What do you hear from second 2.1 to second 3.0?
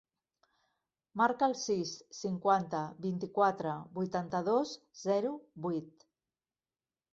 cinquanta,